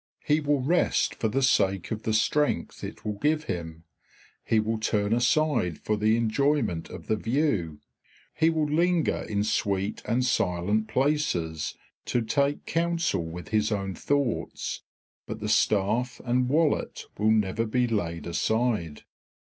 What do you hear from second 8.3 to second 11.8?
he will linger in sweet and silent places